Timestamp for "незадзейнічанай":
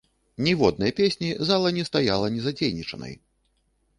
2.37-3.13